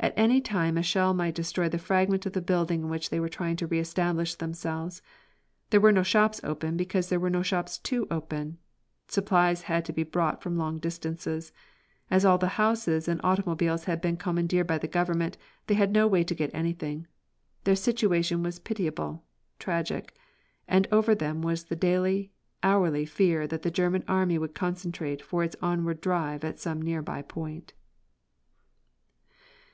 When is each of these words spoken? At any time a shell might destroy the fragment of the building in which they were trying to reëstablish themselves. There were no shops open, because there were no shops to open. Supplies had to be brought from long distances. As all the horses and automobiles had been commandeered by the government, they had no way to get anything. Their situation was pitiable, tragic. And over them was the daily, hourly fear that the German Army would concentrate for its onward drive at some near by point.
At 0.00 0.14
any 0.16 0.40
time 0.40 0.78
a 0.78 0.82
shell 0.82 1.12
might 1.12 1.34
destroy 1.34 1.68
the 1.68 1.76
fragment 1.76 2.24
of 2.24 2.32
the 2.32 2.40
building 2.40 2.82
in 2.82 2.88
which 2.88 3.10
they 3.10 3.18
were 3.18 3.28
trying 3.28 3.56
to 3.56 3.66
reëstablish 3.68 4.36
themselves. 4.38 5.02
There 5.70 5.80
were 5.80 5.92
no 5.92 6.04
shops 6.04 6.40
open, 6.44 6.76
because 6.76 7.08
there 7.08 7.18
were 7.18 7.28
no 7.28 7.42
shops 7.42 7.78
to 7.78 8.06
open. 8.08 8.58
Supplies 9.08 9.62
had 9.62 9.84
to 9.86 9.92
be 9.92 10.04
brought 10.04 10.40
from 10.40 10.56
long 10.56 10.78
distances. 10.78 11.52
As 12.12 12.24
all 12.24 12.38
the 12.38 12.48
horses 12.50 13.08
and 13.08 13.20
automobiles 13.24 13.84
had 13.84 14.00
been 14.00 14.16
commandeered 14.16 14.68
by 14.68 14.78
the 14.78 14.86
government, 14.86 15.36
they 15.66 15.74
had 15.74 15.90
no 15.92 16.06
way 16.06 16.22
to 16.24 16.34
get 16.34 16.52
anything. 16.54 17.08
Their 17.64 17.76
situation 17.76 18.42
was 18.44 18.60
pitiable, 18.60 19.24
tragic. 19.58 20.14
And 20.68 20.86
over 20.92 21.12
them 21.14 21.42
was 21.42 21.64
the 21.64 21.76
daily, 21.76 22.30
hourly 22.62 23.04
fear 23.04 23.48
that 23.48 23.62
the 23.62 23.70
German 23.70 24.04
Army 24.06 24.38
would 24.38 24.54
concentrate 24.54 25.20
for 25.20 25.42
its 25.42 25.56
onward 25.60 26.00
drive 26.00 26.44
at 26.44 26.60
some 26.60 26.80
near 26.80 27.02
by 27.02 27.20
point. 27.22 27.74